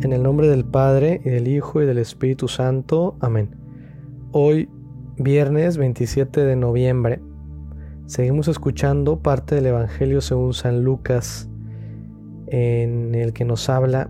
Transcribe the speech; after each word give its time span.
En 0.00 0.12
el 0.12 0.22
nombre 0.22 0.46
del 0.46 0.64
Padre, 0.64 1.20
y 1.24 1.28
del 1.28 1.48
Hijo, 1.48 1.82
y 1.82 1.86
del 1.86 1.98
Espíritu 1.98 2.46
Santo. 2.46 3.16
Amén. 3.18 3.56
Hoy, 4.30 4.68
viernes 5.16 5.76
27 5.76 6.44
de 6.44 6.54
noviembre, 6.54 7.20
seguimos 8.06 8.46
escuchando 8.46 9.18
parte 9.18 9.56
del 9.56 9.66
Evangelio 9.66 10.20
según 10.20 10.54
San 10.54 10.84
Lucas, 10.84 11.50
en 12.46 13.16
el 13.16 13.32
que 13.32 13.44
nos 13.44 13.68
habla 13.68 14.08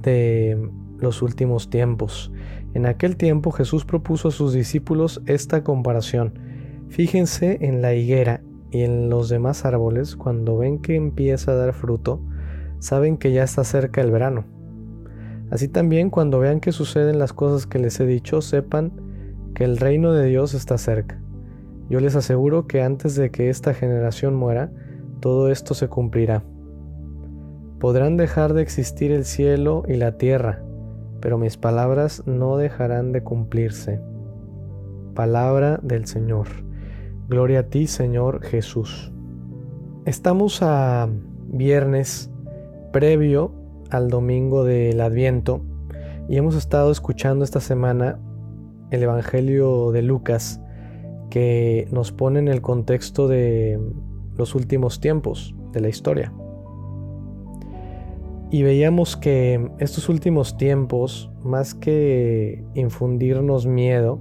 de 0.00 0.70
los 1.00 1.22
últimos 1.22 1.70
tiempos. 1.70 2.30
En 2.74 2.86
aquel 2.86 3.16
tiempo 3.16 3.50
Jesús 3.50 3.84
propuso 3.84 4.28
a 4.28 4.30
sus 4.30 4.52
discípulos 4.52 5.22
esta 5.26 5.64
comparación. 5.64 6.38
Fíjense 6.88 7.58
en 7.62 7.82
la 7.82 7.94
higuera 7.94 8.44
y 8.70 8.82
en 8.82 9.10
los 9.10 9.28
demás 9.28 9.64
árboles, 9.64 10.14
cuando 10.14 10.56
ven 10.56 10.78
que 10.78 10.94
empieza 10.94 11.50
a 11.50 11.56
dar 11.56 11.72
fruto, 11.72 12.22
saben 12.78 13.16
que 13.16 13.32
ya 13.32 13.42
está 13.42 13.64
cerca 13.64 14.02
el 14.02 14.12
verano. 14.12 14.59
Así 15.50 15.68
también 15.68 16.10
cuando 16.10 16.38
vean 16.38 16.60
que 16.60 16.72
suceden 16.72 17.18
las 17.18 17.32
cosas 17.32 17.66
que 17.66 17.78
les 17.78 17.98
he 18.00 18.06
dicho, 18.06 18.40
sepan 18.40 18.92
que 19.54 19.64
el 19.64 19.78
reino 19.78 20.12
de 20.12 20.26
Dios 20.26 20.54
está 20.54 20.78
cerca. 20.78 21.20
Yo 21.88 21.98
les 21.98 22.14
aseguro 22.14 22.68
que 22.68 22.82
antes 22.82 23.16
de 23.16 23.30
que 23.30 23.50
esta 23.50 23.74
generación 23.74 24.36
muera, 24.36 24.70
todo 25.20 25.50
esto 25.50 25.74
se 25.74 25.88
cumplirá. 25.88 26.44
Podrán 27.80 28.16
dejar 28.16 28.54
de 28.54 28.62
existir 28.62 29.10
el 29.10 29.24
cielo 29.24 29.82
y 29.88 29.94
la 29.94 30.16
tierra, 30.16 30.62
pero 31.20 31.36
mis 31.36 31.56
palabras 31.56 32.22
no 32.26 32.56
dejarán 32.56 33.10
de 33.10 33.22
cumplirse. 33.22 34.00
Palabra 35.14 35.80
del 35.82 36.06
Señor. 36.06 36.46
Gloria 37.28 37.60
a 37.60 37.62
ti, 37.64 37.86
Señor 37.88 38.42
Jesús. 38.42 39.12
Estamos 40.04 40.62
a 40.62 41.08
viernes 41.48 42.30
previo 42.92 43.59
al 43.90 44.08
domingo 44.08 44.64
del 44.64 45.00
Adviento 45.00 45.62
y 46.28 46.36
hemos 46.36 46.54
estado 46.54 46.90
escuchando 46.90 47.44
esta 47.44 47.60
semana 47.60 48.18
el 48.90 49.02
Evangelio 49.02 49.90
de 49.92 50.02
Lucas 50.02 50.60
que 51.30 51.88
nos 51.90 52.12
pone 52.12 52.38
en 52.38 52.48
el 52.48 52.60
contexto 52.60 53.28
de 53.28 53.78
los 54.36 54.54
últimos 54.54 55.00
tiempos 55.00 55.54
de 55.72 55.80
la 55.80 55.88
historia. 55.88 56.32
Y 58.50 58.64
veíamos 58.64 59.16
que 59.16 59.70
estos 59.78 60.08
últimos 60.08 60.56
tiempos, 60.56 61.30
más 61.44 61.74
que 61.74 62.64
infundirnos 62.74 63.66
miedo, 63.66 64.18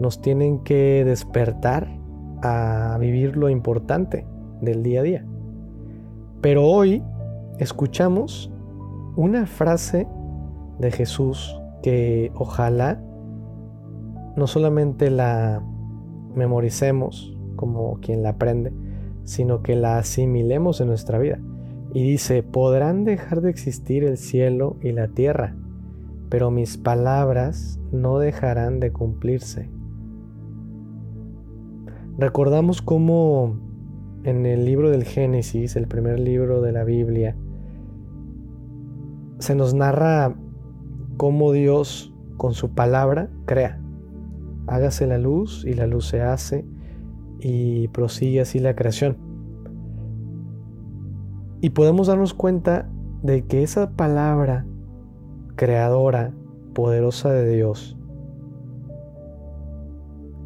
nos 0.00 0.20
tienen 0.20 0.60
que 0.60 1.04
despertar 1.04 1.98
a 2.42 2.96
vivir 3.00 3.36
lo 3.36 3.48
importante 3.48 4.24
del 4.60 4.82
día 4.82 5.00
a 5.00 5.02
día. 5.02 5.26
Pero 6.40 6.64
hoy 6.64 7.02
escuchamos 7.58 8.52
una 9.16 9.46
frase 9.46 10.06
de 10.78 10.90
Jesús 10.90 11.60
que 11.82 12.32
ojalá 12.34 13.02
no 14.36 14.46
solamente 14.46 15.10
la 15.10 15.62
memoricemos 16.34 17.36
como 17.56 17.98
quien 18.00 18.22
la 18.22 18.30
aprende, 18.30 18.72
sino 19.24 19.62
que 19.62 19.76
la 19.76 19.98
asimilemos 19.98 20.80
en 20.80 20.88
nuestra 20.88 21.18
vida. 21.18 21.38
Y 21.92 22.04
dice, 22.04 22.42
podrán 22.42 23.04
dejar 23.04 23.40
de 23.40 23.50
existir 23.50 24.04
el 24.04 24.16
cielo 24.16 24.76
y 24.80 24.92
la 24.92 25.08
tierra, 25.08 25.56
pero 26.28 26.50
mis 26.50 26.78
palabras 26.78 27.80
no 27.90 28.18
dejarán 28.18 28.80
de 28.80 28.92
cumplirse. 28.92 29.68
Recordamos 32.16 32.80
cómo 32.80 33.58
en 34.24 34.46
el 34.46 34.64
libro 34.64 34.90
del 34.90 35.04
Génesis, 35.04 35.74
el 35.76 35.88
primer 35.88 36.20
libro 36.20 36.60
de 36.60 36.72
la 36.72 36.84
Biblia, 36.84 37.36
se 39.40 39.54
nos 39.54 39.74
narra 39.74 40.34
cómo 41.16 41.52
Dios 41.52 42.14
con 42.36 42.54
su 42.54 42.70
palabra 42.70 43.30
crea. 43.46 43.80
Hágase 44.66 45.06
la 45.06 45.18
luz 45.18 45.64
y 45.66 45.74
la 45.74 45.86
luz 45.86 46.06
se 46.06 46.22
hace 46.22 46.64
y 47.40 47.88
prosigue 47.88 48.40
así 48.40 48.58
la 48.58 48.76
creación. 48.76 49.16
Y 51.62 51.70
podemos 51.70 52.06
darnos 52.06 52.34
cuenta 52.34 52.88
de 53.22 53.44
que 53.44 53.62
esa 53.62 53.90
palabra 53.90 54.66
creadora, 55.56 56.32
poderosa 56.74 57.32
de 57.32 57.56
Dios, 57.56 57.98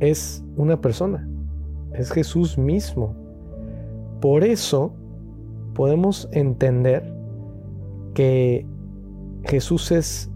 es 0.01 0.45
una 0.57 0.81
persona, 0.81 1.29
es 1.93 2.11
Jesús 2.11 2.59
mismo. 2.59 3.15
Por 4.21 4.45
eso 4.45 4.93
podemos 5.75 6.29
entender 6.33 7.13
que 8.15 8.67
Jesús 9.47 9.93
es 9.93 10.31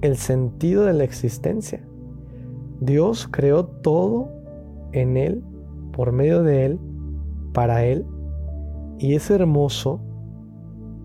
el 0.00 0.16
sentido 0.16 0.84
de 0.84 0.92
la 0.92 1.04
existencia. 1.04 1.82
Dios 2.80 3.28
creó 3.30 3.66
todo 3.66 4.28
en 4.92 5.16
Él, 5.16 5.42
por 5.92 6.12
medio 6.12 6.42
de 6.42 6.66
Él, 6.66 6.80
para 7.52 7.84
Él, 7.84 8.06
y 8.98 9.14
es 9.14 9.30
hermoso 9.30 10.00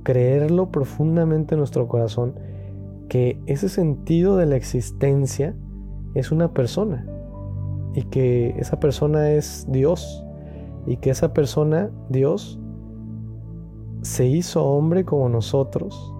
creerlo 0.03 0.71
profundamente 0.71 1.55
en 1.55 1.59
nuestro 1.59 1.87
corazón, 1.87 2.35
que 3.09 3.41
ese 3.45 3.69
sentido 3.69 4.37
de 4.37 4.45
la 4.45 4.55
existencia 4.55 5.55
es 6.13 6.31
una 6.31 6.53
persona, 6.53 7.05
y 7.95 8.03
que 8.03 8.55
esa 8.57 8.79
persona 8.79 9.31
es 9.31 9.65
Dios, 9.69 10.25
y 10.85 10.97
que 10.97 11.09
esa 11.09 11.33
persona, 11.33 11.89
Dios, 12.09 12.59
se 14.01 14.25
hizo 14.25 14.65
hombre 14.65 15.05
como 15.05 15.29
nosotros, 15.29 16.13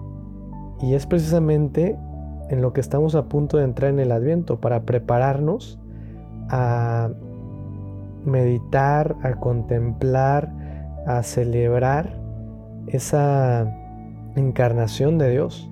y 0.82 0.94
es 0.94 1.06
precisamente 1.06 1.96
en 2.50 2.60
lo 2.60 2.72
que 2.72 2.80
estamos 2.80 3.14
a 3.14 3.26
punto 3.26 3.56
de 3.56 3.64
entrar 3.64 3.90
en 3.90 4.00
el 4.00 4.12
Adviento, 4.12 4.60
para 4.60 4.82
prepararnos 4.82 5.78
a 6.48 7.10
meditar, 8.26 9.16
a 9.22 9.36
contemplar, 9.36 10.52
a 11.06 11.22
celebrar 11.22 12.20
esa 12.88 13.72
encarnación 14.36 15.18
de 15.18 15.30
Dios, 15.30 15.70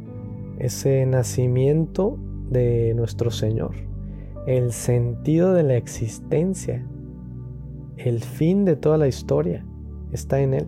ese 0.59 1.05
nacimiento 1.07 2.19
de 2.51 2.95
nuestro 2.95 3.31
Señor, 3.31 3.73
el 4.47 4.73
sentido 4.73 5.53
de 5.53 5.65
la 5.65 5.77
existencia, 5.77 6.87
el 7.97 8.21
fin 8.21 8.65
de 8.65 8.77
toda 8.77 8.97
la 8.97 9.09
historia 9.09 9.67
está 10.13 10.41
en 10.41 10.55
Él. 10.55 10.67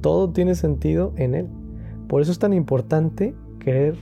Todo 0.00 0.30
tiene 0.30 0.54
sentido 0.54 1.12
en 1.16 1.34
Él. 1.34 1.48
Por 2.10 2.20
eso 2.22 2.32
es 2.32 2.40
tan 2.40 2.52
importante 2.52 3.36
querer 3.60 3.94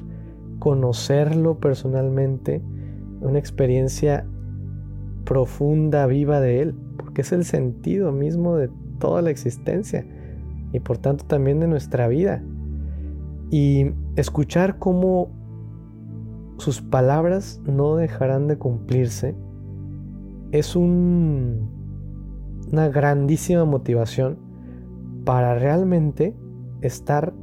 conocerlo 0.60 1.58
personalmente, 1.58 2.62
una 3.20 3.38
experiencia 3.38 4.26
profunda, 5.26 6.06
viva 6.06 6.40
de 6.40 6.62
Él, 6.62 6.74
porque 6.96 7.20
es 7.20 7.32
el 7.32 7.44
sentido 7.44 8.10
mismo 8.10 8.56
de 8.56 8.70
toda 8.98 9.20
la 9.20 9.28
existencia 9.28 10.06
y 10.72 10.80
por 10.80 10.96
tanto 10.96 11.26
también 11.26 11.60
de 11.60 11.66
nuestra 11.66 12.08
vida. 12.08 12.42
Y 13.50 13.90
escuchar 14.16 14.78
cómo 14.78 15.28
sus 16.56 16.80
palabras 16.80 17.60
no 17.66 17.96
dejarán 17.96 18.48
de 18.48 18.56
cumplirse 18.56 19.34
es 20.50 20.76
una 20.76 21.68
grandísima 22.88 23.66
motivación 23.66 24.38
para 25.26 25.58
realmente 25.58 26.34
estar 26.80 27.34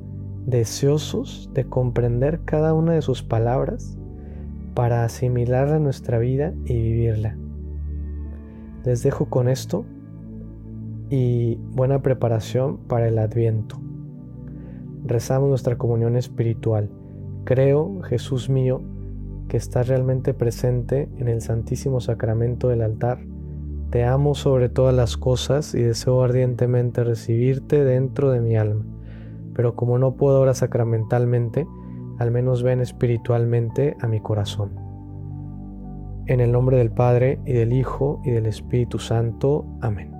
deseosos 0.45 1.49
de 1.53 1.65
comprender 1.65 2.41
cada 2.45 2.73
una 2.73 2.93
de 2.93 3.01
sus 3.01 3.23
palabras 3.23 3.97
para 4.73 5.03
asimilarla 5.03 5.77
a 5.77 5.79
nuestra 5.79 6.19
vida 6.19 6.53
y 6.65 6.73
vivirla. 6.73 7.37
Les 8.83 9.01
dejo 9.01 9.25
con 9.25 9.49
esto 9.49 9.85
y 11.09 11.55
buena 11.71 12.01
preparación 12.01 12.77
para 12.77 13.07
el 13.07 13.17
adviento. 13.17 13.79
Rezamos 15.03 15.49
nuestra 15.49 15.77
comunión 15.77 16.15
espiritual. 16.15 16.89
Creo, 17.45 18.01
Jesús 18.01 18.49
mío, 18.49 18.81
que 19.47 19.57
estás 19.57 19.87
realmente 19.87 20.33
presente 20.33 21.09
en 21.17 21.27
el 21.27 21.41
Santísimo 21.41 22.01
Sacramento 22.01 22.69
del 22.69 22.81
altar. 22.81 23.19
Te 23.91 24.03
amo 24.03 24.35
sobre 24.35 24.67
todas 24.67 24.93
las 24.93 25.15
cosas 25.15 25.73
y 25.73 25.81
deseo 25.81 26.23
ardientemente 26.23 27.03
recibirte 27.03 27.83
dentro 27.83 28.31
de 28.31 28.41
mi 28.41 28.57
alma 28.57 28.94
pero 29.55 29.75
como 29.75 29.97
no 29.97 30.15
puedo 30.15 30.37
ahora 30.37 30.53
sacramentalmente, 30.53 31.65
al 32.19 32.31
menos 32.31 32.61
ven 32.61 32.81
espiritualmente 32.81 33.95
a 34.01 34.07
mi 34.07 34.19
corazón. 34.19 34.71
En 36.27 36.39
el 36.39 36.51
nombre 36.51 36.77
del 36.77 36.91
Padre, 36.91 37.39
y 37.45 37.53
del 37.53 37.73
Hijo, 37.73 38.21
y 38.23 38.31
del 38.31 38.45
Espíritu 38.45 38.99
Santo. 38.99 39.65
Amén. 39.81 40.14